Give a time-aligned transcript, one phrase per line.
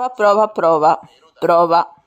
[0.00, 1.00] Prova, prova, prova,
[1.40, 1.99] prova.